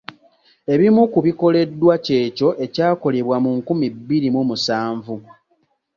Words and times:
Ebimu 0.73 1.01
ku 1.13 1.19
bikoleddwa 1.25 1.93
kyekyo 2.05 2.49
ekyakolebwa 2.65 3.37
mu 3.43 3.51
nkumi 3.57 3.87
bbiri 3.95 4.29
mu 4.35 4.41
musanvu. 4.49 5.15